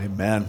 [0.00, 0.48] Amen.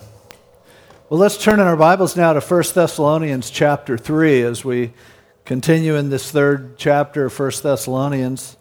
[1.10, 4.94] Well, let's turn in our Bibles now to 1 Thessalonians chapter 3 as we
[5.44, 8.58] continue in this third chapter of 1 Thessalonians.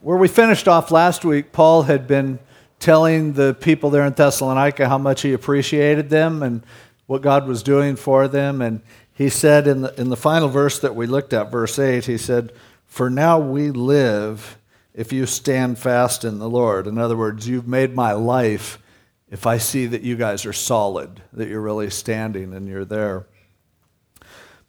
[0.00, 2.38] Where we finished off last week, Paul had been
[2.78, 6.62] telling the people there in Thessalonica how much he appreciated them and
[7.06, 8.62] what God was doing for them.
[8.62, 8.80] And
[9.12, 12.16] he said in the, in the final verse that we looked at, verse 8, he
[12.16, 12.54] said,
[12.86, 14.56] For now we live
[14.94, 16.86] if you stand fast in the Lord.
[16.86, 18.78] In other words, you've made my life
[19.30, 23.26] if I see that you guys are solid, that you're really standing and you're there.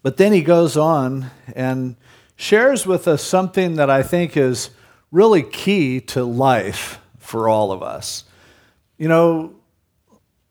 [0.04, 1.96] But then he goes on and
[2.36, 4.70] shares with us something that I think is
[5.12, 8.24] really key to life for all of us.
[8.98, 9.56] You know,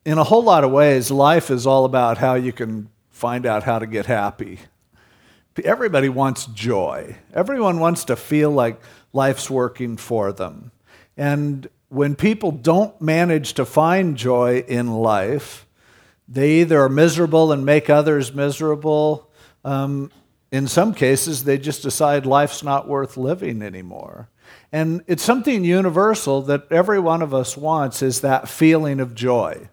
[0.04, 3.64] in a whole lot of ways, life is all about how you can find out
[3.64, 4.58] how to get happy.
[5.62, 7.16] Everybody wants joy.
[7.34, 8.80] Everyone wants to feel like
[9.12, 10.72] life's working for them.
[11.16, 15.66] And when people don't manage to find joy in life,
[16.28, 19.28] they either are miserable and make others miserable.
[19.64, 20.12] Um,
[20.52, 24.28] in some cases, they just decide life's not worth living anymore.
[24.72, 29.68] And it's something universal that every one of us wants is that feeling of joy.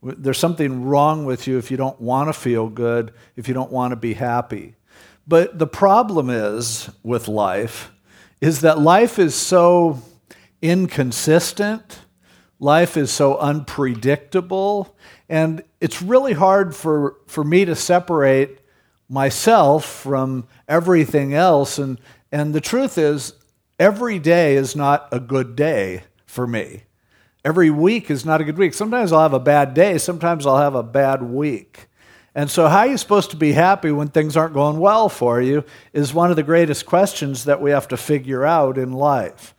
[0.00, 3.70] There's something wrong with you if you don't want to feel good, if you don't
[3.70, 4.76] want to be happy.
[5.26, 7.90] But the problem is with life
[8.40, 10.02] is that life is so
[10.62, 11.98] inconsistent.
[12.58, 14.96] Life is so unpredictable.
[15.28, 18.60] And it's really hard for, for me to separate
[19.08, 21.78] myself from everything else.
[21.78, 23.34] And, and the truth is,
[23.78, 26.84] every day is not a good day for me.
[27.44, 28.72] Every week is not a good week.
[28.72, 31.88] Sometimes I'll have a bad day, sometimes I'll have a bad week.
[32.34, 35.40] And so, how are you supposed to be happy when things aren't going well for
[35.42, 39.54] you is one of the greatest questions that we have to figure out in life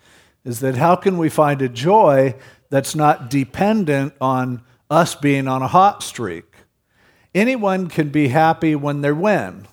[0.45, 2.36] is that how can we find a joy
[2.69, 6.45] that's not dependent on us being on a hot streak?
[7.33, 9.67] Anyone can be happy when they win.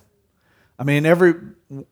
[0.79, 1.35] I mean, every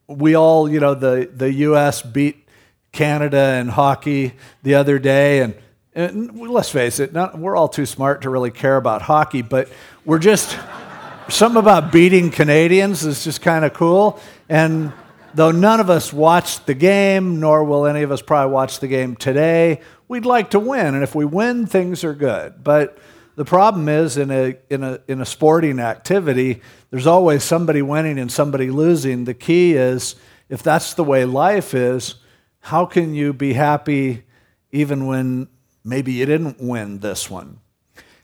[0.07, 2.01] we all, you know, the, the U.S.
[2.01, 2.47] beat
[2.91, 5.55] Canada in hockey the other day, and,
[5.93, 9.69] and let's face it, not, we're all too smart to really care about hockey, but
[10.05, 10.57] we're just
[11.29, 14.19] something about beating Canadians is just kind of cool,
[14.49, 14.91] and
[15.35, 18.87] though none of us watched the game, nor will any of us probably watch the
[18.87, 20.95] game today, we'd like to win.
[20.95, 22.63] And if we win, things are good.
[22.63, 22.97] But
[23.35, 28.19] the problem is in a, in a, in a sporting activity, there's always somebody winning
[28.19, 29.25] and somebody losing.
[29.25, 30.15] The key is
[30.49, 32.15] if that's the way life is,
[32.59, 34.23] how can you be happy
[34.71, 35.47] even when
[35.83, 37.59] maybe you didn't win this one?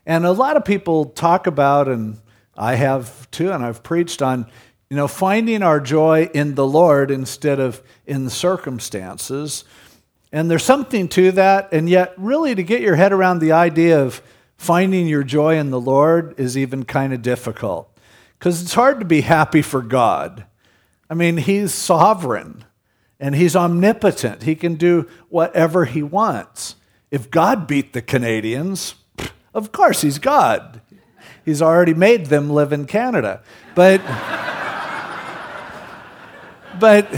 [0.05, 2.19] And a lot of people talk about, and
[2.57, 4.47] I have too, and I've preached on
[4.89, 9.63] you know, finding our joy in the Lord instead of in circumstances.
[10.31, 14.01] And there's something to that, and yet, really, to get your head around the idea
[14.01, 14.21] of
[14.57, 17.89] finding your joy in the Lord is even kind of difficult.
[18.37, 20.45] Because it's hard to be happy for God.
[21.09, 22.65] I mean, He's sovereign
[23.19, 26.75] and He's omnipotent, He can do whatever He wants.
[27.09, 28.95] If God beat the Canadians,
[29.53, 30.81] of course He's God.
[31.43, 33.41] He's already made them live in Canada.
[33.73, 34.01] But.
[36.79, 37.11] But,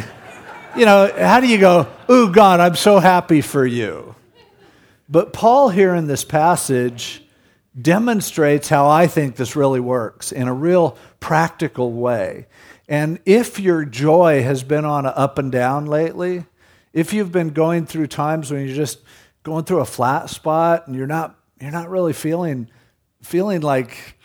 [0.76, 4.16] you know, how do you go, ooh, God, I'm so happy for you?
[5.10, 7.24] But Paul, here in this passage,
[7.80, 12.48] demonstrates how I think this really works in a real practical way.
[12.88, 16.46] And if your joy has been on an up and down lately,
[16.94, 19.00] if you've been going through times when you're just
[19.44, 22.70] going through a flat spot and you're not you're not really feeling
[23.22, 24.16] feeling like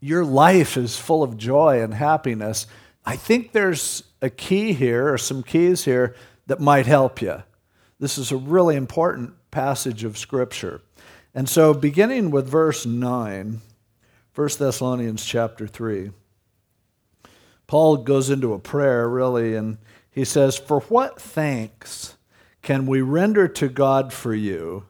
[0.00, 2.66] your life is full of joy and happiness,
[3.06, 7.42] I think there's a key here, or some keys here, that might help you.
[8.00, 10.80] This is a really important passage of Scripture.
[11.34, 13.60] And so, beginning with verse 9,
[14.34, 16.10] 1 Thessalonians chapter 3,
[17.66, 19.76] Paul goes into a prayer, really, and
[20.10, 22.16] he says, For what thanks
[22.62, 24.86] can we render to God for you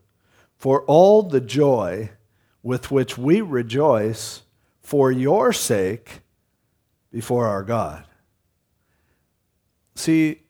[0.56, 2.10] for all the joy
[2.62, 4.42] with which we rejoice
[4.80, 6.20] for your sake
[7.10, 8.04] before our God?
[9.94, 10.42] See,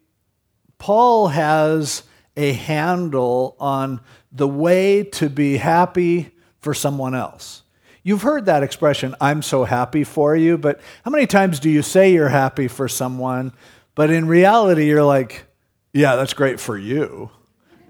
[0.77, 2.03] Paul has
[2.35, 4.01] a handle on
[4.31, 7.63] the way to be happy for someone else.
[8.03, 11.81] You've heard that expression, I'm so happy for you, but how many times do you
[11.81, 13.51] say you're happy for someone,
[13.95, 15.45] but in reality, you're like,
[15.93, 17.31] yeah, that's great for you.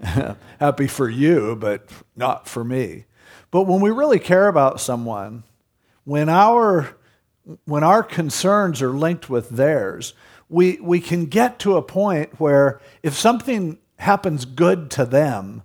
[0.60, 3.04] happy for you, but not for me.
[3.50, 5.42] But when we really care about someone,
[6.04, 6.96] when our,
[7.64, 10.14] when our concerns are linked with theirs,
[10.48, 15.62] we, we can get to a point where if something happens good to them,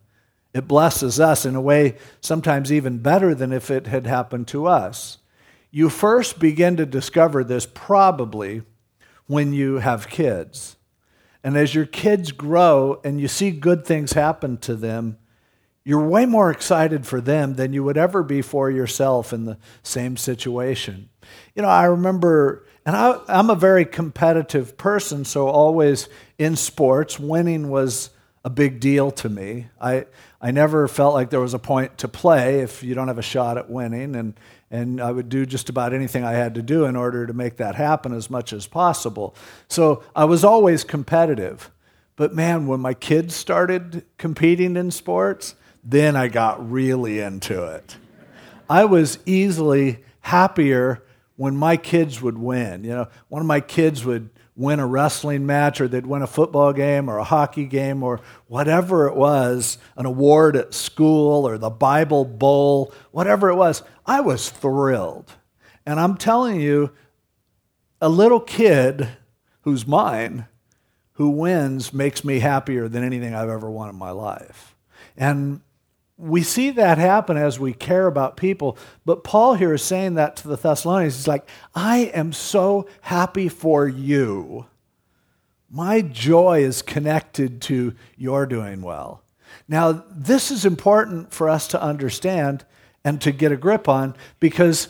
[0.53, 4.67] It blesses us in a way sometimes even better than if it had happened to
[4.67, 5.19] us.
[5.71, 8.63] You first begin to discover this probably
[9.27, 10.75] when you have kids.
[11.43, 15.17] And as your kids grow and you see good things happen to them,
[15.83, 19.57] you're way more excited for them than you would ever be for yourself in the
[19.81, 21.09] same situation.
[21.55, 27.19] You know, I remember, and I, am a very competitive person, so always in sports,
[27.19, 28.09] winning was
[28.43, 29.67] a big deal to me.
[29.79, 30.05] I,
[30.41, 33.23] I never felt like there was a point to play if you don't have a
[33.23, 34.33] shot at winning, and,
[34.71, 37.57] and I would do just about anything I had to do in order to make
[37.57, 39.35] that happen as much as possible.
[39.67, 41.69] So I was always competitive.
[42.15, 47.97] But man, when my kids started competing in sports, then I got really into it.
[48.69, 51.03] I was easily happier
[51.41, 52.83] when my kids would win.
[52.83, 56.27] You know, one of my kids would win a wrestling match or they'd win a
[56.27, 61.57] football game or a hockey game or whatever it was, an award at school or
[61.57, 65.35] the Bible Bowl, whatever it was, I was thrilled.
[65.83, 66.91] And I'm telling you,
[67.99, 69.09] a little kid
[69.61, 70.45] who's mine
[71.13, 74.75] who wins makes me happier than anything I've ever won in my life.
[75.17, 75.61] And
[76.21, 78.77] we see that happen as we care about people.
[79.05, 81.15] But Paul here is saying that to the Thessalonians.
[81.15, 84.67] He's like, I am so happy for you.
[85.67, 89.23] My joy is connected to your doing well.
[89.67, 92.65] Now, this is important for us to understand
[93.03, 94.89] and to get a grip on because,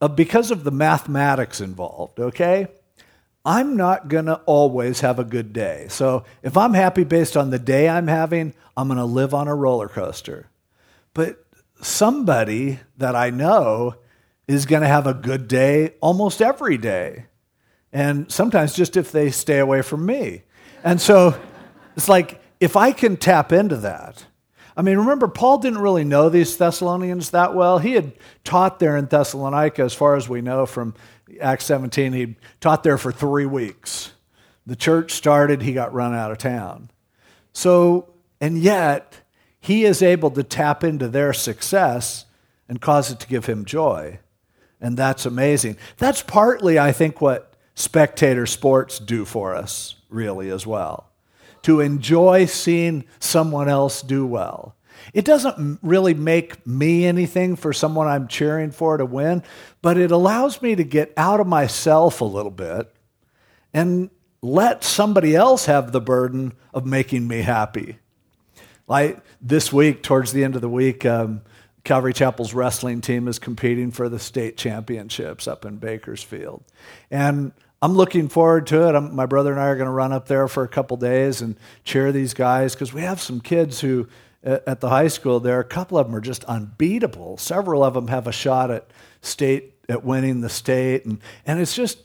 [0.00, 2.66] uh, because of the mathematics involved, okay?
[3.44, 5.86] I'm not going to always have a good day.
[5.90, 9.48] So if I'm happy based on the day I'm having, I'm going to live on
[9.48, 10.48] a roller coaster.
[11.12, 11.44] But
[11.82, 13.96] somebody that I know
[14.48, 17.26] is going to have a good day almost every day.
[17.92, 20.42] And sometimes just if they stay away from me.
[20.82, 21.38] And so
[21.96, 24.24] it's like, if I can tap into that,
[24.76, 27.78] I mean, remember, Paul didn't really know these Thessalonians that well.
[27.78, 28.12] He had
[28.42, 30.94] taught there in Thessalonica, as far as we know from
[31.40, 32.12] Acts 17.
[32.12, 34.12] He taught there for three weeks.
[34.66, 36.90] The church started, he got run out of town.
[37.52, 39.20] So, and yet,
[39.60, 42.24] he is able to tap into their success
[42.68, 44.18] and cause it to give him joy.
[44.80, 45.76] And that's amazing.
[45.98, 51.10] That's partly, I think, what spectator sports do for us, really, as well
[51.64, 54.76] to enjoy seeing someone else do well.
[55.12, 59.42] It doesn't really make me anything for someone I'm cheering for to win,
[59.82, 62.94] but it allows me to get out of myself a little bit
[63.72, 67.98] and let somebody else have the burden of making me happy.
[68.86, 71.42] Like this week, towards the end of the week, um,
[71.84, 76.62] Calvary Chapel's wrestling team is competing for the state championships up in Bakersfield.
[77.10, 77.52] And
[77.84, 78.94] I'm looking forward to it.
[78.94, 81.42] I'm, my brother and I are going to run up there for a couple days
[81.42, 81.54] and
[81.84, 84.08] cheer these guys because we have some kids who,
[84.42, 87.36] at the high school there, a couple of them are just unbeatable.
[87.36, 88.90] Several of them have a shot at
[89.20, 91.04] state, at winning the state.
[91.04, 91.98] And, and it's just,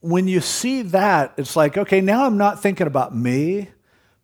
[0.00, 3.68] when you see that, it's like, okay, now I'm not thinking about me,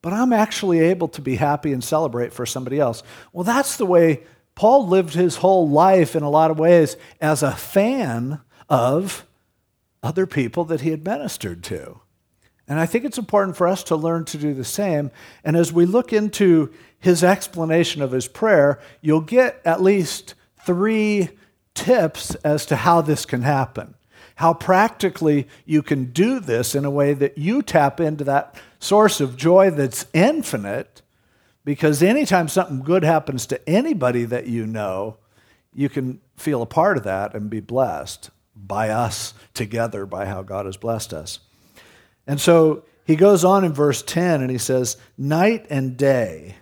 [0.01, 3.03] but I'm actually able to be happy and celebrate for somebody else.
[3.31, 4.23] Well, that's the way
[4.55, 8.41] Paul lived his whole life in a lot of ways as a fan
[8.71, 9.27] of
[10.05, 12.01] other people that he had ministered to.
[12.69, 15.11] And I think it's important for us to learn to do the same.
[15.43, 20.35] And as we look into his explanation of his prayer, you'll get at least
[20.65, 21.31] three
[21.75, 23.95] tips as to how this can happen.
[24.37, 29.21] How practically you can do this in a way that you tap into that source
[29.21, 31.03] of joy that's infinite,
[31.65, 35.17] because anytime something good happens to anybody that you know,
[35.75, 40.43] you can feel a part of that and be blessed by us together by how
[40.43, 41.41] God has blessed us.
[42.27, 46.57] And so he goes on in verse 10 and he says, Night and day,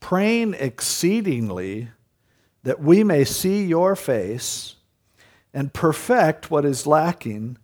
[0.00, 1.88] praying exceedingly
[2.62, 4.74] that we may see your face
[5.54, 7.56] and perfect what is lacking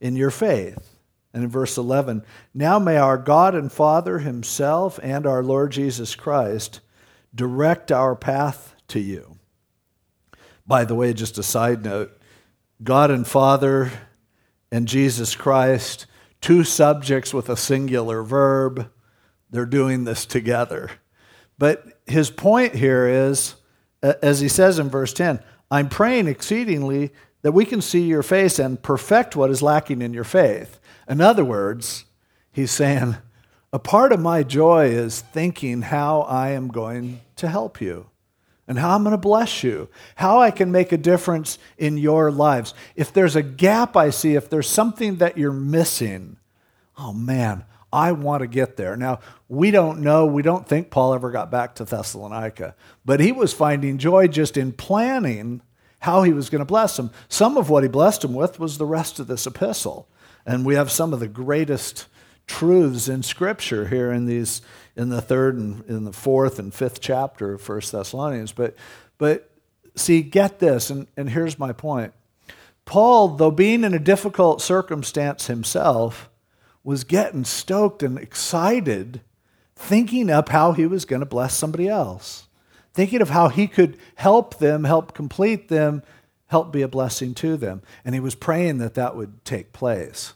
[0.00, 0.96] in your faith.
[1.34, 2.22] And in verse 11,
[2.52, 6.80] now may our God and Father Himself and our Lord Jesus Christ
[7.34, 9.38] direct our path to you.
[10.66, 12.16] By the way, just a side note
[12.82, 13.92] God and Father
[14.70, 16.06] and Jesus Christ,
[16.40, 18.90] two subjects with a singular verb.
[19.50, 20.90] They're doing this together.
[21.58, 23.54] But his point here is,
[24.02, 27.12] as he says in verse 10, I'm praying exceedingly
[27.42, 30.80] that we can see your face and perfect what is lacking in your faith.
[31.08, 32.04] In other words,
[32.50, 33.16] he's saying,
[33.72, 38.06] a part of my joy is thinking how I am going to help you
[38.72, 42.30] and how I'm going to bless you, how I can make a difference in your
[42.30, 42.72] lives.
[42.96, 46.38] If there's a gap I see, if there's something that you're missing,
[46.96, 48.96] oh man, I want to get there.
[48.96, 52.74] Now, we don't know, we don't think Paul ever got back to Thessalonica,
[53.04, 55.60] but he was finding joy just in planning
[55.98, 57.10] how he was going to bless them.
[57.28, 60.08] Some of what he blessed them with was the rest of this epistle.
[60.46, 62.06] And we have some of the greatest
[62.46, 64.62] truths in Scripture here in these
[64.96, 68.52] in the third and in the fourth and fifth chapter of First Thessalonians.
[68.52, 68.76] But
[69.18, 69.50] but
[69.94, 72.12] see, get this, and, and here's my point.
[72.84, 76.28] Paul, though being in a difficult circumstance himself,
[76.84, 79.20] was getting stoked and excited,
[79.76, 82.48] thinking up how he was going to bless somebody else,
[82.92, 86.02] thinking of how he could help them, help complete them,
[86.48, 87.82] help be a blessing to them.
[88.04, 90.34] And he was praying that that would take place.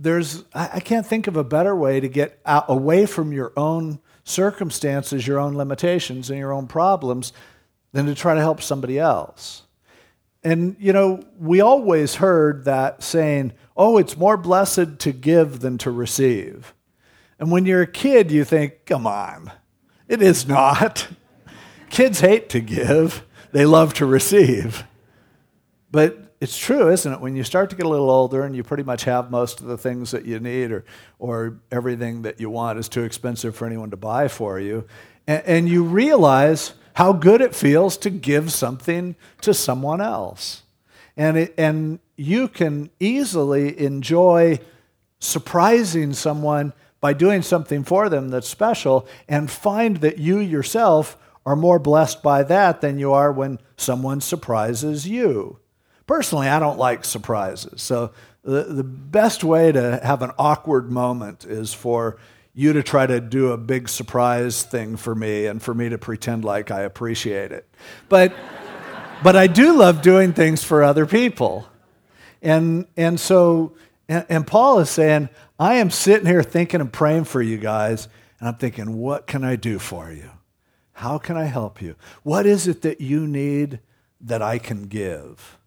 [0.00, 3.98] There's, I can't think of a better way to get out, away from your own
[4.22, 7.32] circumstances, your own limitations, and your own problems
[7.92, 9.62] than to try to help somebody else.
[10.44, 15.78] And, you know, we always heard that saying, oh, it's more blessed to give than
[15.78, 16.74] to receive.
[17.40, 19.50] And when you're a kid, you think, come on,
[20.06, 21.08] it is not.
[21.90, 24.84] Kids hate to give, they love to receive.
[25.90, 27.20] But it's true, isn't it?
[27.20, 29.66] When you start to get a little older and you pretty much have most of
[29.66, 30.84] the things that you need or,
[31.18, 34.86] or everything that you want is too expensive for anyone to buy for you,
[35.26, 40.62] and, and you realize how good it feels to give something to someone else.
[41.16, 44.60] And, it, and you can easily enjoy
[45.18, 51.56] surprising someone by doing something for them that's special and find that you yourself are
[51.56, 55.58] more blessed by that than you are when someone surprises you.
[56.08, 57.82] Personally, I don't like surprises.
[57.82, 58.12] So
[58.42, 62.18] the, the best way to have an awkward moment is for
[62.54, 65.98] you to try to do a big surprise thing for me and for me to
[65.98, 67.68] pretend like I appreciate it.
[68.08, 68.32] But,
[69.22, 71.68] but I do love doing things for other people.
[72.40, 73.74] And, and so,
[74.08, 75.28] and, and Paul is saying,
[75.60, 78.08] I am sitting here thinking and praying for you guys,
[78.40, 80.30] and I'm thinking, what can I do for you?
[80.92, 81.96] How can I help you?
[82.22, 83.80] What is it that you need
[84.22, 85.58] that I can give?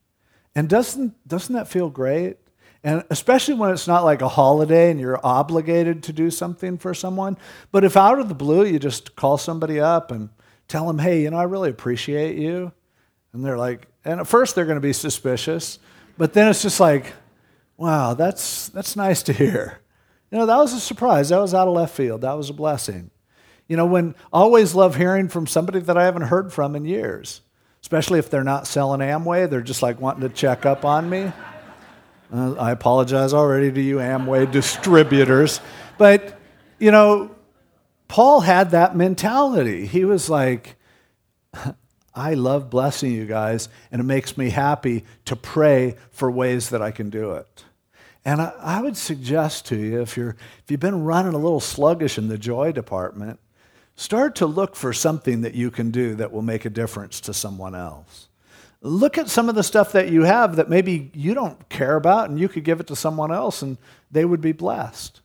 [0.55, 2.37] And doesn't, doesn't that feel great?
[2.83, 6.93] And especially when it's not like a holiday and you're obligated to do something for
[6.93, 7.37] someone.
[7.71, 10.29] But if out of the blue you just call somebody up and
[10.67, 12.71] tell them, hey, you know, I really appreciate you.
[13.33, 15.79] And they're like, and at first they're going to be suspicious,
[16.17, 17.13] but then it's just like,
[17.77, 19.79] wow, that's, that's nice to hear.
[20.31, 21.29] You know, that was a surprise.
[21.29, 22.21] That was out of left field.
[22.21, 23.11] That was a blessing.
[23.67, 26.85] You know, when I always love hearing from somebody that I haven't heard from in
[26.85, 27.41] years,
[27.81, 31.31] especially if they're not selling Amway, they're just like wanting to check up on me.
[32.33, 35.59] Uh, I apologize already to you Amway distributors.
[35.97, 36.39] But,
[36.79, 37.35] you know,
[38.07, 39.85] Paul had that mentality.
[39.85, 40.75] He was like,
[42.13, 46.81] I love blessing you guys, and it makes me happy to pray for ways that
[46.81, 47.63] I can do it.
[48.25, 51.61] And I, I, would suggest to you, if, you're, if you've been running a little
[51.61, 53.39] sluggish in the joy department,
[53.95, 57.33] start to look for something that you can do that will make a difference to
[57.33, 58.27] someone else.
[58.81, 62.29] Look at some of the stuff that you have that maybe you don't care about
[62.29, 63.77] and you could give it to someone else and
[64.09, 65.21] they would be blessed.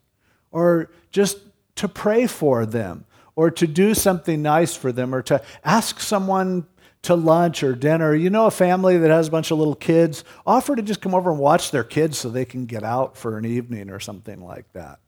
[0.50, 1.38] Or just
[1.76, 6.66] to pray for them or to do something nice for them or to ask someone
[7.02, 8.14] to lunch or dinner.
[8.14, 11.14] You know, a family that has a bunch of little kids, offer to just come
[11.14, 14.40] over and watch their kids so they can get out for an evening or something
[14.40, 14.98] like that.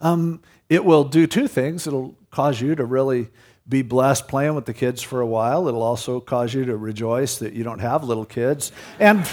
[0.00, 1.86] Um, it will do two things.
[1.86, 3.30] It'll cause you to really
[3.68, 5.68] be blessed playing with the kids for a while.
[5.68, 8.72] It'll also cause you to rejoice that you don't have little kids.
[8.98, 9.28] And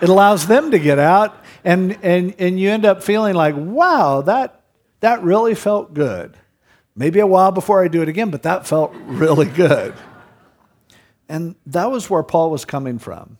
[0.00, 4.22] it allows them to get out, and, and, and you end up feeling like, wow,
[4.22, 4.62] that,
[5.00, 6.36] that really felt good.
[6.96, 9.94] Maybe a while before I do it again, but that felt really good.
[11.28, 13.38] And that was where Paul was coming from.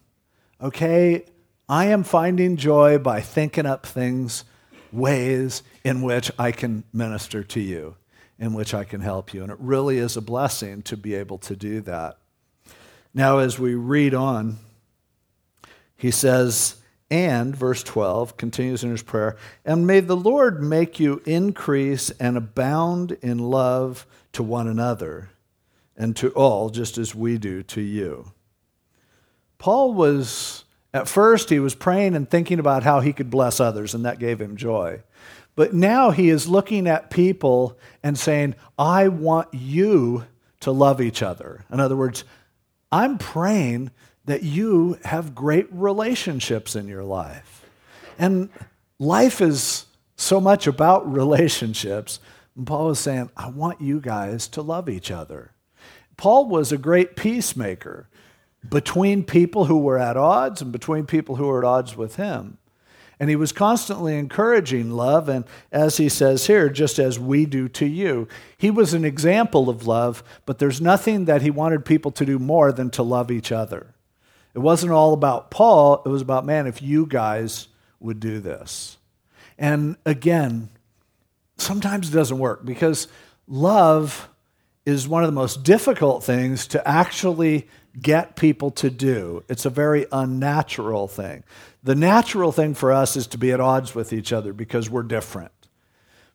[0.60, 1.24] Okay,
[1.68, 4.44] I am finding joy by thinking up things,
[4.92, 7.96] ways in which I can minister to you
[8.38, 9.42] in which I can help you.
[9.42, 12.18] And it really is a blessing to be able to do that.
[13.12, 14.58] Now, as we read on,
[15.96, 16.76] he says,
[17.10, 22.36] and, verse 12, continues in his prayer, and may the Lord make you increase and
[22.36, 25.30] abound in love to one another
[25.96, 28.32] and to all, just as we do to you.
[29.58, 33.94] Paul was, at first, he was praying and thinking about how he could bless others,
[33.94, 35.00] and that gave him joy.
[35.56, 40.24] But now he is looking at people and saying, I want you
[40.60, 41.64] to love each other.
[41.70, 42.24] In other words,
[42.90, 43.90] I'm praying
[44.24, 47.64] that you have great relationships in your life.
[48.18, 48.48] And
[48.98, 52.20] life is so much about relationships.
[52.56, 55.52] And Paul is saying, I want you guys to love each other.
[56.16, 58.08] Paul was a great peacemaker
[58.68, 62.58] between people who were at odds and between people who were at odds with him.
[63.20, 67.68] And he was constantly encouraging love, and as he says here, just as we do
[67.70, 68.26] to you.
[68.58, 72.38] He was an example of love, but there's nothing that he wanted people to do
[72.38, 73.94] more than to love each other.
[74.54, 77.68] It wasn't all about Paul, it was about, man, if you guys
[78.00, 78.98] would do this.
[79.58, 80.68] And again,
[81.56, 83.08] sometimes it doesn't work because
[83.46, 84.28] love
[84.84, 87.68] is one of the most difficult things to actually
[88.00, 89.44] get people to do.
[89.48, 91.44] It's a very unnatural thing.
[91.82, 95.02] The natural thing for us is to be at odds with each other because we're
[95.02, 95.52] different.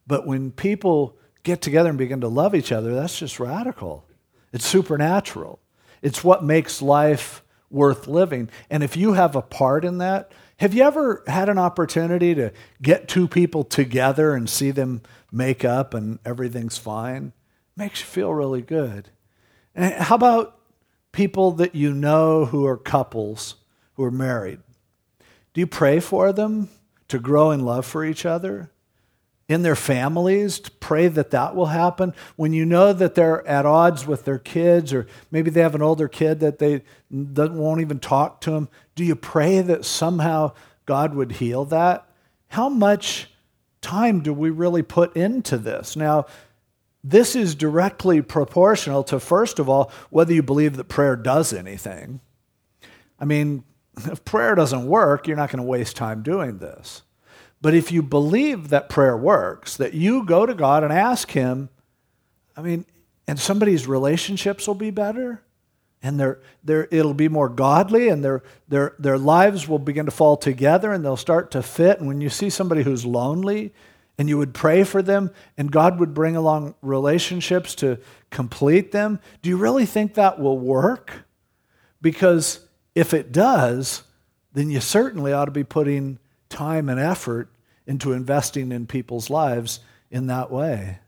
[0.07, 4.05] But when people get together and begin to love each other, that's just radical.
[4.53, 5.59] It's supernatural.
[6.01, 8.49] It's what makes life worth living.
[8.69, 12.51] And if you have a part in that, have you ever had an opportunity to
[12.81, 15.01] get two people together and see them
[15.31, 17.33] make up and everything's fine?
[17.77, 19.09] Makes you feel really good.
[19.75, 20.58] And how about
[21.11, 23.55] people that you know who are couples
[23.93, 24.59] who are married?
[25.53, 26.69] Do you pray for them
[27.07, 28.71] to grow in love for each other?
[29.47, 32.13] In their families, to pray that that will happen.
[32.35, 35.81] When you know that they're at odds with their kids, or maybe they have an
[35.81, 40.53] older kid that they that won't even talk to them, do you pray that somehow
[40.85, 42.07] God would heal that?
[42.49, 43.31] How much
[43.81, 45.95] time do we really put into this?
[45.95, 46.27] Now,
[47.03, 52.19] this is directly proportional to, first of all, whether you believe that prayer does anything.
[53.19, 53.63] I mean,
[53.97, 57.03] if prayer doesn't work, you're not going to waste time doing this.
[57.61, 61.69] But if you believe that prayer works, that you go to God and ask Him,
[62.55, 62.85] I mean,
[63.27, 65.43] and somebody's relationships will be better,
[66.01, 70.11] and their, their, it'll be more godly, and their, their, their lives will begin to
[70.11, 71.99] fall together, and they'll start to fit.
[71.99, 73.73] And when you see somebody who's lonely,
[74.19, 77.97] and you would pray for them, and God would bring along relationships to
[78.29, 81.23] complete them, do you really think that will work?
[82.01, 82.59] Because
[82.93, 84.03] if it does,
[84.53, 87.49] then you certainly ought to be putting time and effort
[87.87, 89.79] into investing in people's lives
[90.11, 90.99] in that way.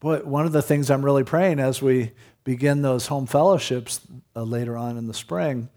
[0.00, 2.10] But one of the things I'm really praying as we
[2.42, 4.00] begin those home fellowships
[4.34, 5.68] uh, later on in the spring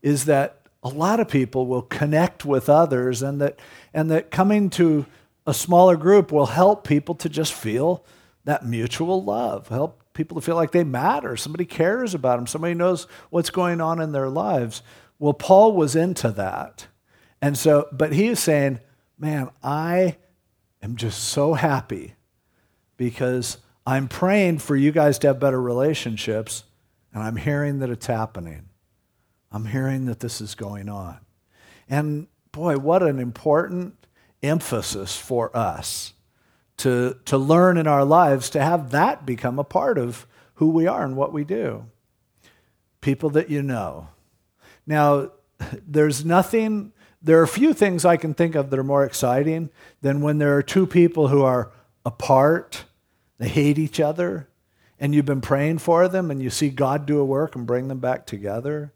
[0.00, 3.58] is that a lot of people will connect with others and that
[3.92, 5.04] and that coming to
[5.48, 8.04] a smaller group will help people to just feel
[8.44, 11.38] that mutual love, help people to feel like they matter.
[11.38, 14.82] Somebody cares about them, somebody knows what's going on in their lives.
[15.18, 16.88] Well, Paul was into that.
[17.40, 18.80] And so, but he is saying,
[19.18, 20.18] man, I
[20.82, 22.14] am just so happy
[22.98, 23.56] because
[23.86, 26.64] I'm praying for you guys to have better relationships,
[27.14, 28.68] and I'm hearing that it's happening.
[29.50, 31.20] I'm hearing that this is going on.
[31.88, 33.97] And boy, what an important
[34.42, 36.14] emphasis for us
[36.78, 40.86] to, to learn in our lives to have that become a part of who we
[40.86, 41.84] are and what we do.
[43.00, 44.08] People that you know.
[44.86, 45.32] Now,
[45.86, 49.70] there's nothing, there are few things I can think of that are more exciting
[50.00, 51.72] than when there are two people who are
[52.04, 52.84] apart,
[53.38, 54.48] they hate each other,
[55.00, 57.88] and you've been praying for them and you see God do a work and bring
[57.88, 58.92] them back together.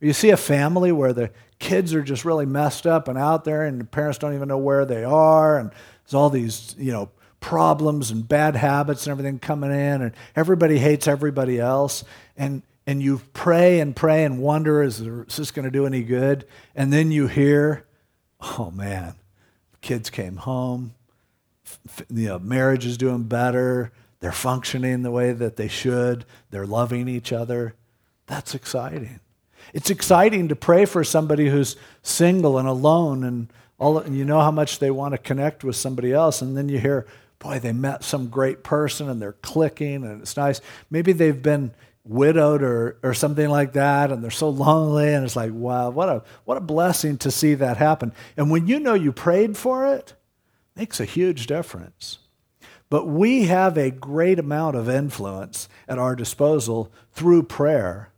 [0.00, 1.30] You see a family where the
[1.62, 4.58] kids are just really messed up and out there and the parents don't even know
[4.58, 9.38] where they are and there's all these, you know, problems and bad habits and everything
[9.38, 12.04] coming in, and everybody hates everybody else.
[12.36, 16.02] And, and you pray and pray and wonder, is, is this going to do any
[16.02, 16.46] good?
[16.74, 17.86] And then you hear,
[18.40, 19.14] oh man,
[19.80, 20.94] kids came home,
[22.10, 27.08] you know, marriage is doing better, they're functioning the way that they should, they're loving
[27.08, 27.74] each other.
[28.26, 29.20] That's exciting.
[29.72, 34.40] It's exciting to pray for somebody who's single and alone and all, and you know
[34.40, 37.06] how much they want to connect with somebody else, and then you hear,
[37.42, 40.60] boy, they met some great person and they're clicking and it's nice.
[40.90, 41.72] Maybe they've been
[42.04, 46.08] widowed or, or something like that and they're so lonely and it's like, wow, what
[46.08, 48.12] a, what a blessing to see that happen.
[48.36, 50.14] And when you know you prayed for it,
[50.76, 52.18] it makes a huge difference.
[52.88, 58.11] But we have a great amount of influence at our disposal through prayer.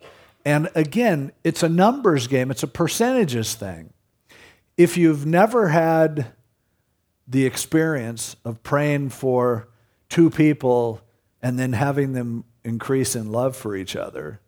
[0.45, 3.95] And again, it's a numbers game, it's a percentages thing
[4.77, 6.33] if you've never had
[7.27, 9.69] the experience of praying for
[10.09, 11.01] two people
[11.43, 14.41] and then having them increase in love for each other,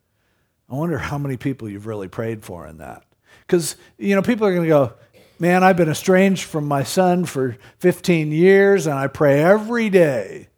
[0.68, 3.04] I wonder how many people you've really prayed for in that.
[3.46, 4.92] Because, you know, people are going to go,
[5.38, 10.48] man, I've been estranged from my son for 15 years and I pray every day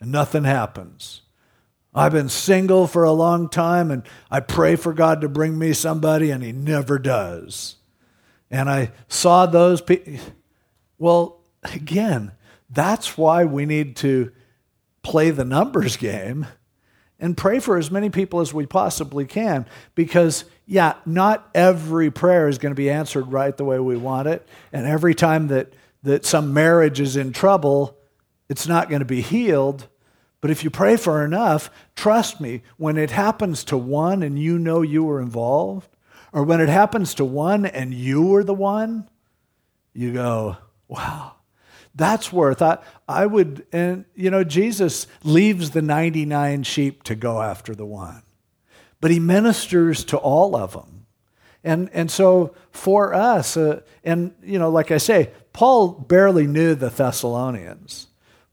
[0.00, 1.22] and nothing happens.
[1.96, 5.72] I've been single for a long time and I pray for God to bring me
[5.72, 7.76] somebody and he never does
[8.50, 10.18] and I saw those people.
[10.98, 12.32] Well, again,
[12.70, 14.32] that's why we need to
[15.02, 16.46] play the numbers game
[17.18, 22.48] and pray for as many people as we possibly can because, yeah, not every prayer
[22.48, 24.46] is going to be answered right the way we want it.
[24.72, 27.96] And every time that, that some marriage is in trouble,
[28.48, 29.88] it's not going to be healed.
[30.40, 34.58] But if you pray for enough, trust me, when it happens to one and you
[34.58, 35.88] know you were involved,
[36.32, 39.08] or when it happens to one and you were the one,
[39.94, 41.36] you go, wow,
[41.96, 47.40] that's worth I, I would and you know jesus leaves the 99 sheep to go
[47.40, 48.22] after the one
[49.00, 51.06] but he ministers to all of them.
[51.64, 56.74] And and so for us uh, and you know like i say paul barely knew
[56.74, 58.06] the thessalonians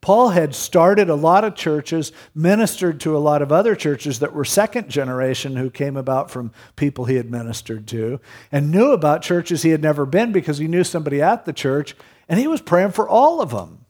[0.04, 4.34] paul had started a lot of churches ministered to a lot of other churches that
[4.34, 8.20] were second generation who came about from people he had ministered to
[8.52, 11.96] and knew about churches he had never been because he knew somebody at the church
[12.28, 13.86] and he was praying for all of them.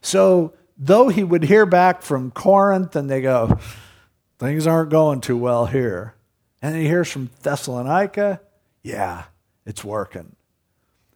[0.00, 3.58] So, though he would hear back from Corinth and they go,
[4.38, 6.14] things aren't going too well here.
[6.62, 8.40] And he hears from Thessalonica,
[8.82, 9.24] yeah,
[9.66, 10.34] it's working.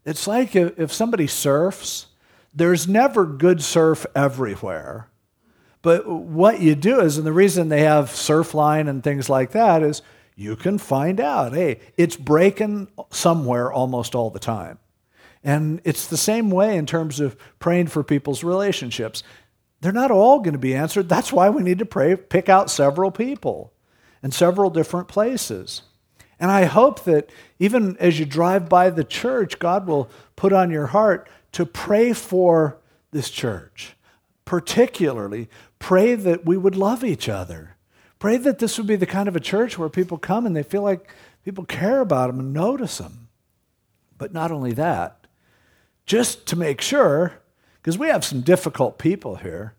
[0.05, 2.08] It's like if somebody surfs,
[2.59, 5.09] there's never good surf everywhere.
[5.81, 9.83] But what you do is, and the reason they have Surfline and things like that
[9.83, 10.03] is
[10.35, 14.79] you can find out, hey, it's breaking somewhere almost all the time.
[15.45, 19.23] And it's the same way in terms of praying for people's relationships.
[19.81, 21.09] They're not all going to be answered.
[21.09, 23.73] That's why we need to pray, pick out several people
[24.23, 25.83] in several different places.
[26.41, 30.71] And I hope that even as you drive by the church, God will put on
[30.71, 32.79] your heart to pray for
[33.11, 33.95] this church.
[34.45, 37.77] Particularly, pray that we would love each other.
[38.19, 40.63] Pray that this would be the kind of a church where people come and they
[40.63, 41.13] feel like
[41.45, 43.29] people care about them and notice them.
[44.17, 45.27] But not only that,
[46.05, 47.35] just to make sure,
[47.81, 49.75] because we have some difficult people here,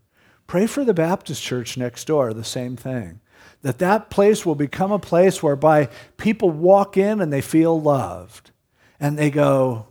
[0.48, 3.20] pray for the Baptist church next door, the same thing.
[3.62, 8.52] That that place will become a place whereby people walk in and they feel loved.
[9.00, 9.89] And they go,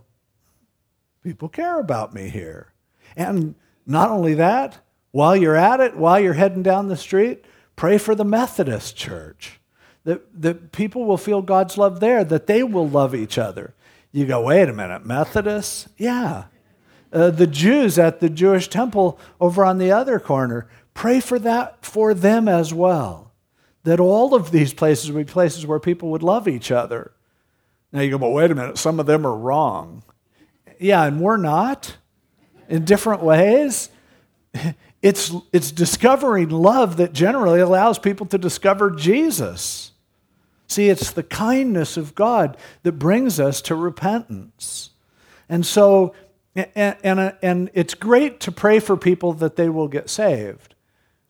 [1.29, 2.73] people care about me here.
[3.17, 3.55] And
[3.87, 4.79] not only that,
[5.11, 7.45] while you're at it, while you're heading down the street,
[7.77, 9.61] pray for the Methodist church.
[10.05, 13.75] That, that people will feel God's love there, that they will love each other.
[14.11, 15.89] You go, wait a minute, Methodists?
[15.99, 16.45] Yeah.
[17.13, 21.85] Uh, the Jews at the Jewish temple over on the other corner, pray for that
[21.85, 23.33] for them as well.
[23.85, 27.13] That all of these places would be places where people would love each other.
[27.93, 30.03] Now you go, but wait a minute, some of them are wrong.
[30.79, 31.97] Yeah, and we're not
[32.69, 33.91] in different ways.
[35.01, 39.93] It's, it's discovering love that generally allows people to discover Jesus.
[40.67, 44.91] See, it's the kindness of God that brings us to repentance.
[45.49, 46.15] And so,
[46.55, 50.75] and, and, and it's great to pray for people that they will get saved.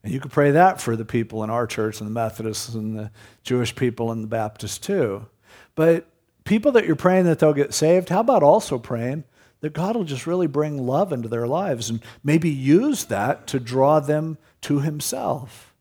[0.02, 2.98] And you could pray that for the people in our church and the Methodists and
[2.98, 3.10] the
[3.42, 5.26] Jewish people and the Baptists too.
[5.74, 6.06] But
[6.44, 9.24] people that you're praying that they'll get saved, how about also praying
[9.60, 13.60] that God will just really bring love into their lives and maybe use that to
[13.60, 15.74] draw them to Himself?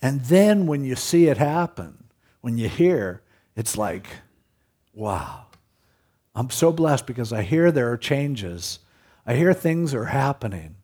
[0.00, 2.04] And then when you see it happen,
[2.40, 3.22] when you hear,
[3.56, 4.06] it's like,
[4.94, 5.46] wow.
[6.34, 8.78] I'm so blessed because I hear there are changes.
[9.26, 10.76] I hear things are happening.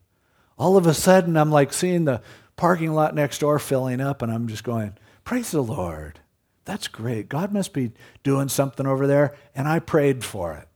[0.57, 2.21] All of a sudden, I'm like seeing the
[2.57, 6.19] parking lot next door filling up, and I'm just going, Praise the Lord.
[6.65, 7.29] That's great.
[7.29, 7.91] God must be
[8.23, 10.74] doing something over there, and I prayed for it.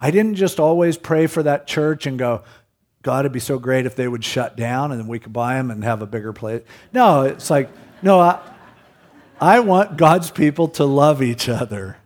[0.00, 2.42] I didn't just always pray for that church and go,
[3.02, 5.70] God, it'd be so great if they would shut down and we could buy them
[5.70, 6.62] and have a bigger place.
[6.92, 7.70] No, it's like,
[8.02, 8.40] no, I,
[9.40, 11.96] I want God's people to love each other.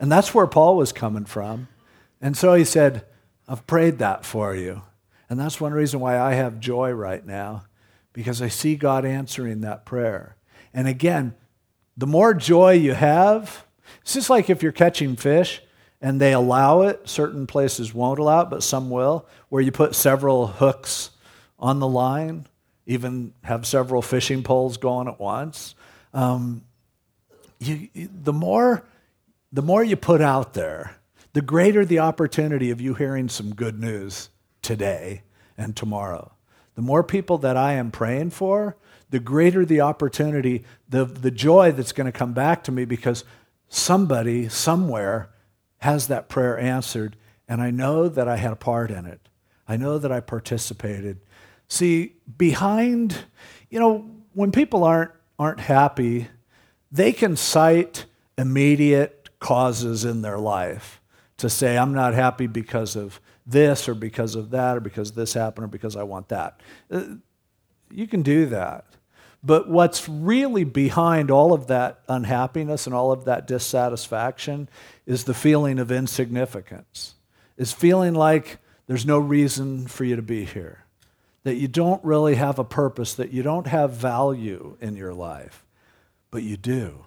[0.00, 1.68] And that's where Paul was coming from.
[2.20, 3.04] And so he said,
[3.48, 4.82] I've prayed that for you.
[5.30, 7.64] And that's one reason why I have joy right now,
[8.12, 10.36] because I see God answering that prayer.
[10.72, 11.34] And again,
[11.96, 13.64] the more joy you have,
[14.02, 15.62] it's just like if you're catching fish
[16.00, 19.94] and they allow it, certain places won't allow it, but some will, where you put
[19.94, 21.10] several hooks
[21.58, 22.46] on the line,
[22.86, 25.74] even have several fishing poles going at once
[26.14, 26.62] um,
[27.58, 28.84] you, the more
[29.52, 30.96] the more you put out there,
[31.32, 34.28] the greater the opportunity of you hearing some good news
[34.60, 35.22] today
[35.56, 36.32] and tomorrow.
[36.74, 38.76] The more people that I am praying for,
[39.08, 43.24] the greater the opportunity, the, the joy that's going to come back to me because
[43.70, 45.30] somebody somewhere
[45.78, 47.16] has that prayer answered,
[47.48, 49.28] and I know that I had a part in it.
[49.66, 51.20] I know that I participated.
[51.68, 53.24] See, behind,
[53.70, 56.28] you know, when people aren't aren't happy,
[56.90, 61.00] they can cite immediate causes in their life
[61.36, 65.34] to say, I'm not happy because of this or because of that or because this
[65.34, 66.60] happened or because I want that.
[66.90, 67.04] Uh,
[67.90, 68.84] you can do that.
[69.42, 74.68] But what's really behind all of that unhappiness and all of that dissatisfaction
[75.06, 77.14] is the feeling of insignificance,
[77.56, 80.84] is feeling like there's no reason for you to be here,
[81.44, 85.64] that you don't really have a purpose, that you don't have value in your life,
[86.30, 87.04] but you do.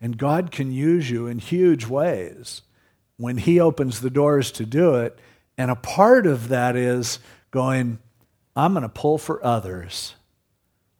[0.00, 2.62] And God can use you in huge ways
[3.16, 5.18] when He opens the doors to do it.
[5.56, 7.18] And a part of that is
[7.50, 7.98] going,
[8.56, 10.14] I'm going to pull for others.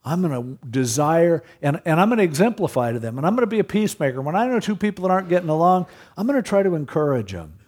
[0.04, 3.42] I'm going to desire, and, and I'm going to exemplify to them, and I'm going
[3.42, 4.20] to be a peacemaker.
[4.20, 5.86] When I know two people that aren't getting along,
[6.16, 7.58] I'm going to try to encourage them.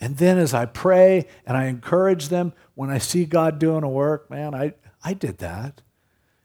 [0.00, 3.88] And then as I pray and I encourage them, when I see God doing a
[3.88, 5.80] work, man, I, I did that.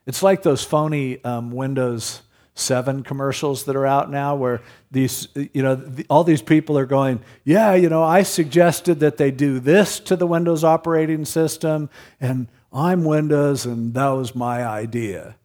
[0.06, 2.21] It's like those phony um, Windows
[2.56, 6.86] 7 commercials that are out now where these, you know, the, all these people are
[6.86, 11.89] going, yeah, you know, I suggested that they do this to the Windows operating system,
[12.19, 15.36] and I'm Windows, and that was my idea.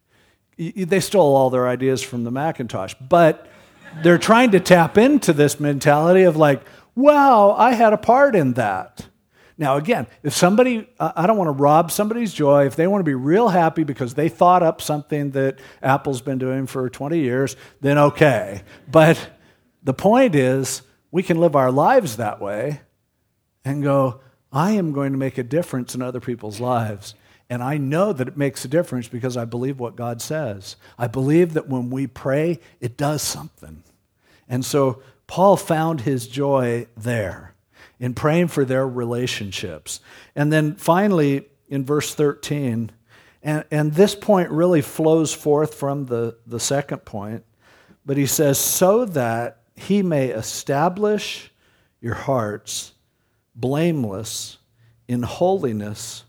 [0.57, 3.49] They stole all their ideas from the Macintosh, but
[4.03, 6.63] they're trying to tap into this mentality of like,
[6.95, 9.07] wow, I had a part in that.
[9.59, 13.05] Now, again, if somebody, I don't want to rob somebody's joy, if they want to
[13.05, 17.57] be real happy because they thought up something that Apple's been doing for 20 years,
[17.81, 18.63] then okay.
[18.91, 19.31] But
[19.83, 22.83] the point is, we can live our lives that way
[23.65, 24.21] and go,
[24.53, 27.15] I am going to make a difference in other people's lives.
[27.49, 30.77] And I know that it makes a difference because I believe what God says.
[30.99, 33.85] I believe that when we pray, it does something.
[34.49, 37.55] And so Paul found his joy there
[37.99, 40.01] in praying for their relationships.
[40.35, 42.91] And then finally, in verse 13,
[43.43, 47.45] and, and this point really flows forth from the, the second point,
[48.05, 51.53] but he says, so that he may establish
[52.01, 52.93] your hearts
[53.57, 54.59] blameless
[55.09, 56.25] in holiness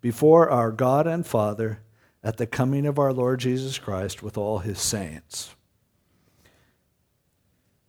[0.00, 1.80] before our God and Father
[2.24, 5.54] at the coming of our Lord Jesus Christ with all his saints.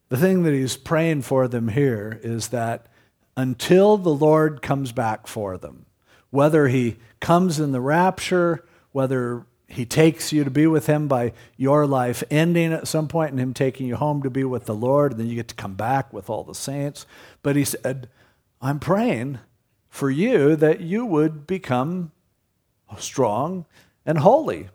[0.09, 2.87] The thing that he's praying for them here is that
[3.35, 5.85] until the Lord comes back for them,
[6.29, 11.33] whether he comes in the rapture, whether he takes you to be with him by
[11.57, 14.75] your life ending at some point and him taking you home to be with the
[14.75, 17.05] Lord, and then you get to come back with all the saints.
[17.43, 18.09] But he said,
[18.61, 19.39] I'm praying
[19.89, 22.11] for you that you would become
[22.97, 23.65] strong
[24.05, 24.69] and holy.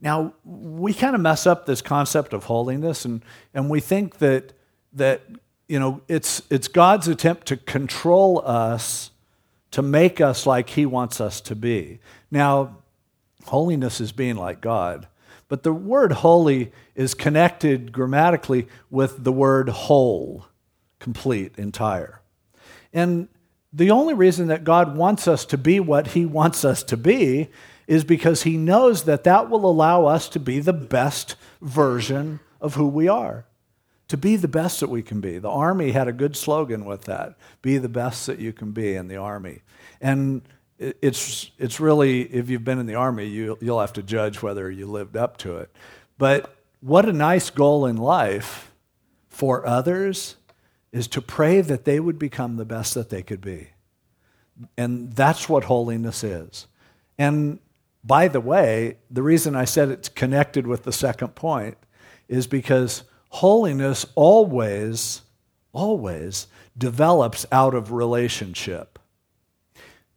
[0.00, 4.52] Now, we kind of mess up this concept of holiness, and, and we think that,
[4.92, 5.22] that
[5.68, 9.10] you know, it's, it's God's attempt to control us
[9.70, 12.00] to make us like He wants us to be.
[12.30, 12.78] Now,
[13.46, 15.06] holiness is being like God,
[15.48, 20.46] but the word holy is connected grammatically with the word whole,
[20.98, 22.21] complete, entire.
[22.92, 23.28] And
[23.72, 27.48] the only reason that God wants us to be what He wants us to be
[27.86, 32.74] is because He knows that that will allow us to be the best version of
[32.74, 33.46] who we are,
[34.08, 35.38] to be the best that we can be.
[35.38, 38.94] The Army had a good slogan with that be the best that you can be
[38.94, 39.62] in the Army.
[40.00, 40.42] And
[40.78, 44.70] it's, it's really, if you've been in the Army, you, you'll have to judge whether
[44.70, 45.70] you lived up to it.
[46.18, 48.72] But what a nice goal in life
[49.28, 50.36] for others
[50.92, 53.68] is to pray that they would become the best that they could be.
[54.76, 56.66] And that's what holiness is.
[57.18, 57.58] And
[58.04, 61.78] by the way, the reason I said it's connected with the second point
[62.28, 65.22] is because holiness always,
[65.72, 68.98] always develops out of relationship.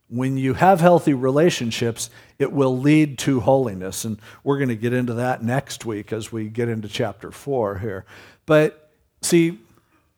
[0.07, 4.05] When you have healthy relationships, it will lead to holiness.
[4.05, 7.79] And we're going to get into that next week as we get into chapter four
[7.79, 8.05] here.
[8.45, 9.59] But see,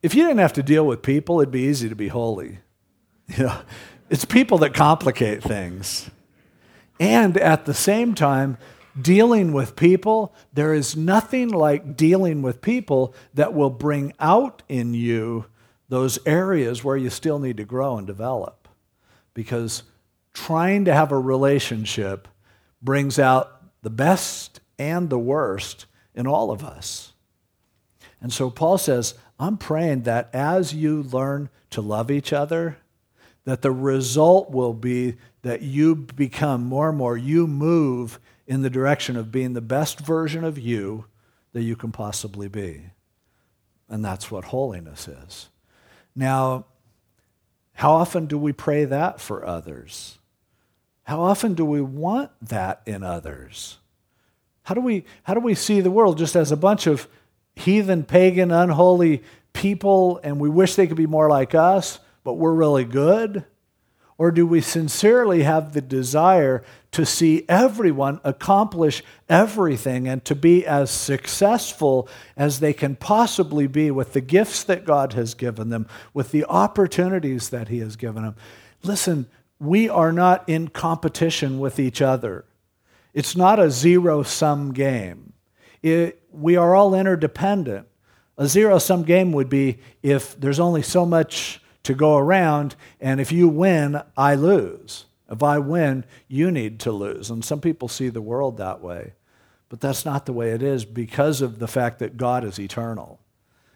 [0.02, 2.60] if you didn't have to deal with people, it'd be easy to be holy.
[3.38, 3.60] You know,
[4.10, 6.10] it's people that complicate things.
[6.98, 8.58] And at the same time,
[9.00, 14.94] dealing with people, there is nothing like dealing with people that will bring out in
[14.94, 15.46] you
[15.90, 18.68] those areas where you still need to grow and develop.
[19.34, 19.84] Because
[20.34, 22.28] trying to have a relationship
[22.82, 27.14] brings out the best and the worst in all of us.
[28.22, 32.78] And so Paul says, I'm praying that as you learn to love each other,
[33.46, 38.70] that the result will be that you become more and more, you move in the
[38.70, 41.06] direction of being the best version of you
[41.54, 42.82] that you can possibly be.
[43.90, 45.50] And that's what holiness is.
[46.16, 46.66] Now,
[47.74, 50.18] how often do we pray that for others?
[51.04, 53.78] How often do we want that in others?
[54.64, 57.08] How do we, how do we see the world just as a bunch of
[57.58, 62.54] heathen, pagan, unholy people and we wish they could be more like us, but we're
[62.54, 63.44] really good?
[64.20, 70.66] Or do we sincerely have the desire to see everyone accomplish everything and to be
[70.66, 75.88] as successful as they can possibly be with the gifts that God has given them,
[76.14, 78.36] with the opportunities that He has given them?
[78.84, 79.28] Listen,
[79.60, 82.46] we are not in competition with each other.
[83.14, 85.34] It's not a zero sum game.
[85.84, 87.88] It, we are all interdependent.
[88.38, 93.20] A zero sum game would be if there's only so much to go around, and
[93.20, 95.06] if you win, I lose.
[95.30, 97.30] If I win, you need to lose.
[97.30, 99.14] And some people see the world that way.
[99.70, 103.20] But that's not the way it is because of the fact that God is eternal.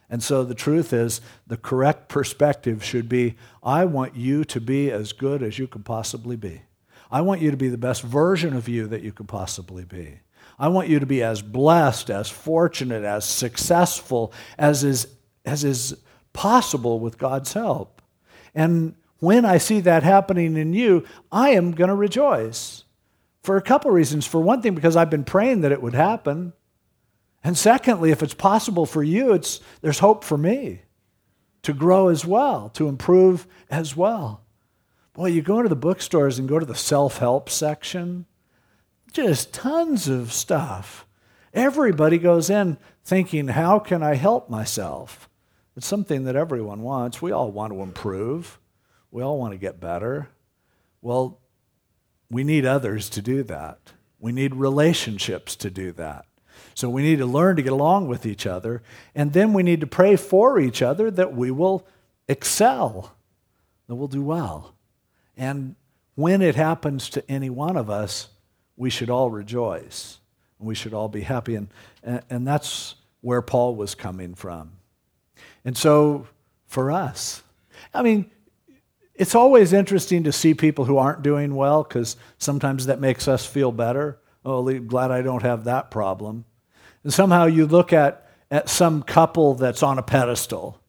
[0.09, 4.91] And so the truth is, the correct perspective should be I want you to be
[4.91, 6.63] as good as you could possibly be.
[7.09, 10.19] I want you to be the best version of you that you could possibly be.
[10.61, 15.07] I want you to be as blessed, as fortunate, as successful as is,
[15.43, 15.97] as is
[16.33, 17.99] possible with God's help.
[18.53, 22.83] And when I see that happening in you, I am going to rejoice
[23.41, 24.27] for a couple reasons.
[24.27, 26.53] For one thing, because I've been praying that it would happen.
[27.43, 30.83] And secondly, if it's possible for you, it's, there's hope for me
[31.63, 34.43] to grow as well, to improve as well.
[35.13, 38.27] Boy, you go to the bookstores and go to the self help section,
[39.11, 41.05] just tons of stuff.
[41.53, 45.29] Everybody goes in thinking, How can I help myself?
[45.75, 47.21] It's something that everyone wants.
[47.21, 48.59] We all want to improve,
[49.11, 50.29] we all want to get better.
[51.01, 51.39] Well,
[52.29, 53.93] we need others to do that.
[54.19, 56.25] We need relationships to do that.
[56.75, 58.83] So we need to learn to get along with each other.
[59.15, 61.87] And then we need to pray for each other that we will
[62.27, 63.15] excel,
[63.87, 64.75] that we'll do well.
[65.35, 65.75] And
[66.15, 68.29] when it happens to any one of us,
[68.75, 70.19] we should all rejoice.
[70.59, 71.55] And we should all be happy.
[71.55, 71.69] And,
[72.03, 74.73] and that's where Paul was coming from.
[75.63, 76.27] And so
[76.67, 77.43] for us,
[77.93, 78.29] I mean,
[79.13, 83.45] it's always interesting to see people who aren't doing well because sometimes that makes us
[83.45, 84.19] feel better.
[84.43, 86.45] Oh, I'm glad I don't have that problem.
[87.03, 90.81] And somehow you look at, at some couple that's on a pedestal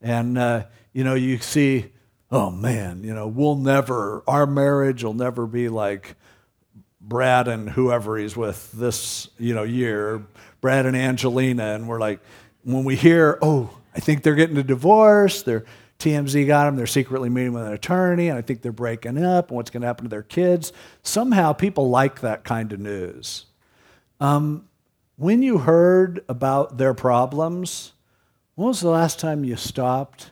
[0.00, 1.92] and, uh, you know, you see,
[2.30, 6.16] oh man, you know, we'll never, our marriage will never be like
[7.08, 10.22] Brad and whoever he's with this, you know, year,
[10.60, 11.74] Brad and Angelina.
[11.74, 12.20] And we're like,
[12.64, 15.42] when we hear, oh, I think they're getting a divorce.
[15.42, 15.64] They're,
[15.98, 16.76] TMZ got them.
[16.76, 19.80] They're secretly meeting with an attorney, and I think they're breaking up, and what's going
[19.80, 20.72] to happen to their kids.
[21.02, 23.46] Somehow people like that kind of news.
[24.20, 24.68] Um,
[25.16, 27.92] when you heard about their problems,
[28.54, 30.30] when was the last time you stopped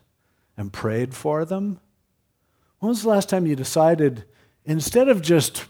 [0.56, 1.80] and prayed for them?
[2.78, 4.24] When was the last time you decided,
[4.64, 5.64] instead of just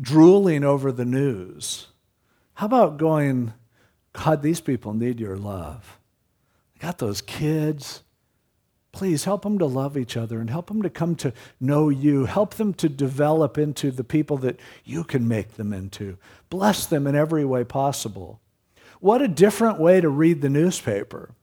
[0.00, 1.88] drooling over the news,
[2.54, 3.52] how about going,
[4.12, 5.98] God, these people need your love?
[6.76, 8.02] I got those kids.
[8.92, 12.26] Please help them to love each other and help them to come to know you.
[12.26, 16.16] Help them to develop into the people that you can make them into.
[16.48, 18.40] Bless them in every way possible.
[19.00, 21.34] What a different way to read the newspaper.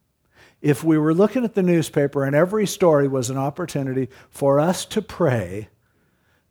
[0.61, 4.85] If we were looking at the newspaper and every story was an opportunity for us
[4.85, 5.69] to pray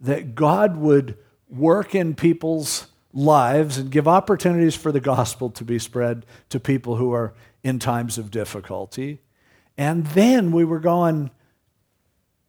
[0.01, 1.17] that God would
[1.51, 6.97] work in people's lives and give opportunities for the gospel to be spread to people
[6.97, 9.21] who are in times of difficulty.
[9.77, 11.31] And then we were going,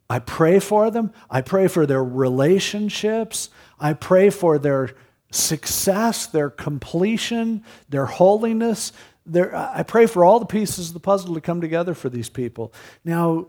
[0.09, 1.13] I pray for them.
[1.29, 3.49] I pray for their relationships.
[3.79, 4.89] I pray for their
[5.31, 8.91] success, their completion, their holiness.
[9.25, 12.29] Their, I pray for all the pieces of the puzzle to come together for these
[12.29, 12.73] people.
[13.05, 13.47] Now,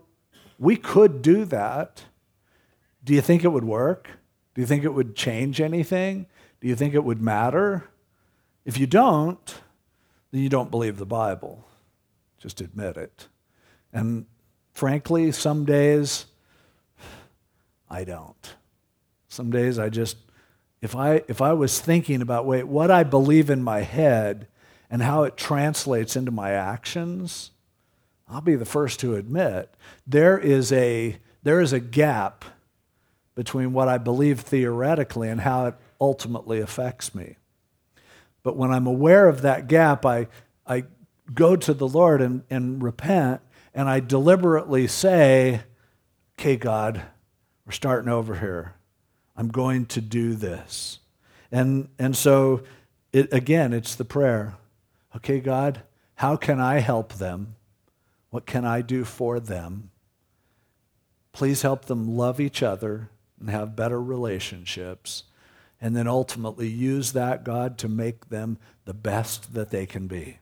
[0.57, 2.03] we could do that.
[3.03, 4.09] Do you think it would work?
[4.53, 6.27] Do you think it would change anything?
[6.61, 7.89] Do you think it would matter?
[8.65, 9.61] If you don't,
[10.31, 11.65] then you don't believe the Bible.
[12.39, 13.27] Just admit it.
[13.91, 14.25] And
[14.73, 16.25] frankly, some days
[17.89, 18.55] I don't.
[19.27, 20.17] Some days I just,
[20.81, 24.47] if I, if I was thinking about, wait, what I believe in my head
[24.89, 27.51] and how it translates into my actions,
[28.27, 29.73] I'll be the first to admit
[30.05, 32.45] there is a, there is a gap
[33.35, 37.37] between what I believe theoretically and how it ultimately affects me.
[38.43, 40.27] But when I'm aware of that gap, I,
[40.67, 40.83] I
[41.33, 43.41] go to the Lord and, and repent,
[43.73, 45.61] and I deliberately say,
[46.39, 47.01] Okay, God,
[47.65, 48.73] we're starting over here.
[49.35, 50.99] I'm going to do this.
[51.51, 52.63] And, and so,
[53.11, 54.55] it, again, it's the prayer.
[55.15, 55.83] Okay, God,
[56.15, 57.55] how can I help them?
[58.31, 59.91] What can I do for them?
[61.31, 63.09] Please help them love each other
[63.43, 65.23] and have better relationships
[65.81, 70.37] and then ultimately use that, God, to make them the best that they can be.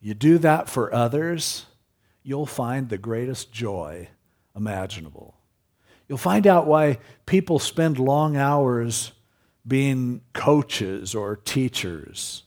[0.00, 1.66] You do that for others,
[2.22, 4.08] you'll find the greatest joy
[4.56, 5.36] imaginable.
[6.08, 9.12] You'll find out why people spend long hours
[9.66, 12.44] being coaches or teachers.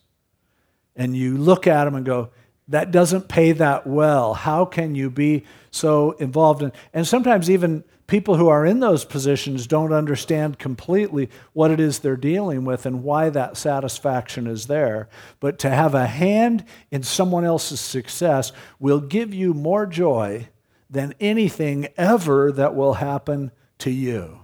[0.96, 2.32] And you look at them and go,
[2.70, 4.34] that doesn't pay that well.
[4.34, 6.72] How can you be so involved in?
[6.94, 12.00] And sometimes even people who are in those positions don't understand completely what it is
[12.00, 15.10] they're dealing with and why that satisfaction is there.
[15.40, 20.48] But to have a hand in someone else's success will give you more joy
[20.90, 24.42] than anything ever that will happen to you.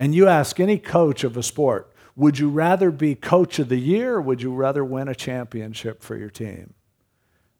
[0.00, 3.78] And you ask any coach of a sport, would you rather be coach of the
[3.78, 6.74] year or would you rather win a championship for your team?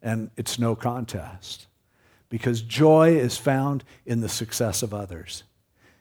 [0.03, 1.69] And it's no contest
[2.29, 5.45] because joy is found in the success of others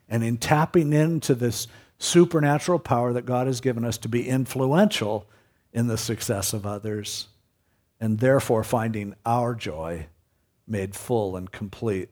[0.10, 1.68] and in tapping into this
[2.00, 5.28] supernatural power that God has given us to be influential
[5.72, 7.28] in the success of others
[8.00, 10.08] and therefore finding our joy
[10.68, 12.10] made full and complete.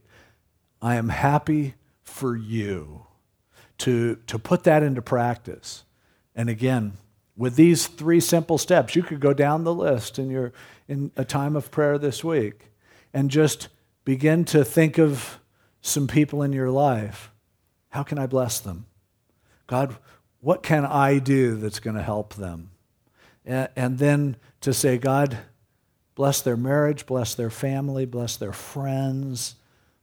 [0.81, 3.07] I am happy for you
[3.79, 5.83] to, to put that into practice.
[6.35, 6.93] And again,
[7.39, 10.51] with these three simple steps, you could go down the list in, your,
[10.89, 12.65] in a time of prayer this week
[13.13, 13.69] and just
[14.03, 15.39] begin to think of
[15.79, 17.31] some people in your life.
[17.91, 18.87] How can I bless them?
[19.67, 19.95] God,
[20.41, 22.71] what can I do that's going to help them?
[23.45, 25.37] And, and then to say, God,
[26.15, 29.55] bless their marriage, bless their family, bless their friends,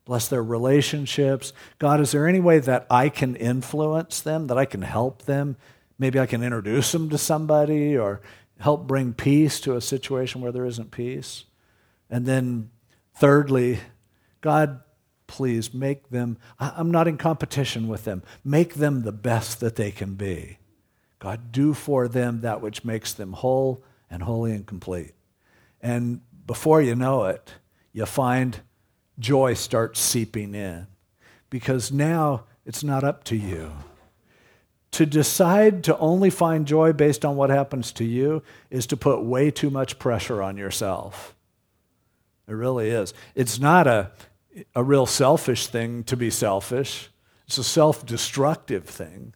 [0.06, 1.52] bless their relationships.
[1.78, 5.58] God, is there any way that I can influence them, that I can help them?
[5.98, 8.20] Maybe I can introduce them to somebody or
[8.58, 11.44] help bring peace to a situation where there isn't peace.
[12.10, 12.70] And then,
[13.14, 13.80] thirdly,
[14.40, 14.80] God,
[15.26, 19.90] please make them, I'm not in competition with them, make them the best that they
[19.90, 20.58] can be.
[21.18, 25.12] God, do for them that which makes them whole and holy and complete.
[25.80, 27.54] And before you know it,
[27.92, 28.60] you find
[29.18, 30.86] joy starts seeping in
[31.50, 33.72] because now it's not up to you.
[34.96, 39.22] To decide to only find joy based on what happens to you is to put
[39.22, 41.36] way too much pressure on yourself.
[42.48, 43.12] It really is.
[43.34, 44.12] It's not a,
[44.74, 47.10] a real selfish thing to be selfish,
[47.46, 49.34] it's a self destructive thing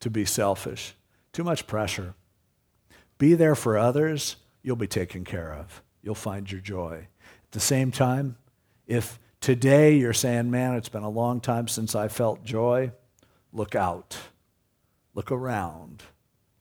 [0.00, 0.94] to be selfish.
[1.34, 2.14] Too much pressure.
[3.18, 5.82] Be there for others, you'll be taken care of.
[6.00, 7.08] You'll find your joy.
[7.20, 8.36] At the same time,
[8.86, 12.92] if today you're saying, man, it's been a long time since I felt joy,
[13.52, 14.16] look out,
[15.14, 16.02] look around,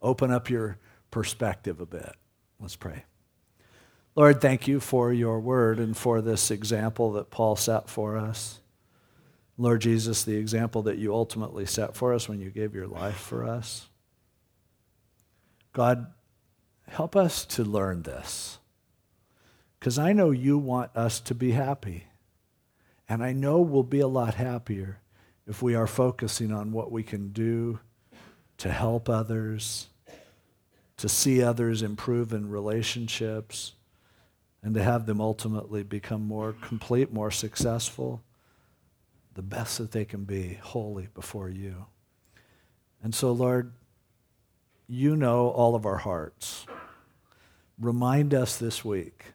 [0.01, 0.77] open up your
[1.09, 2.15] perspective a bit.
[2.59, 3.05] Let's pray.
[4.15, 8.59] Lord, thank you for your word and for this example that Paul set for us.
[9.57, 13.17] Lord Jesus, the example that you ultimately set for us when you gave your life
[13.17, 13.87] for us.
[15.71, 16.07] God,
[16.87, 18.59] help us to learn this.
[19.79, 22.05] Because I know you want us to be happy.
[23.07, 24.99] And I know we'll be a lot happier
[25.47, 27.79] if we are focusing on what we can do
[28.61, 29.87] to help others,
[30.95, 33.73] to see others improve in relationships,
[34.61, 38.21] and to have them ultimately become more complete, more successful,
[39.33, 41.87] the best that they can be, holy before you.
[43.01, 43.73] And so, Lord,
[44.87, 46.67] you know all of our hearts.
[47.79, 49.33] Remind us this week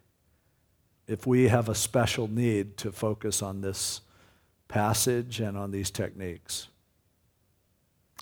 [1.09, 4.03] if we have a special need to focus on this
[4.69, 6.69] passage and on these techniques.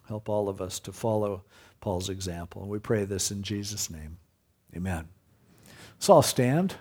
[0.08, 1.44] Help all of us to follow
[1.80, 2.62] Paul's example.
[2.62, 4.18] And we pray this in Jesus' name.
[4.76, 5.08] Amen.
[5.98, 6.74] So I'll stand.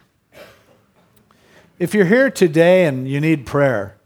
[1.80, 3.98] If you're here today and you need prayer,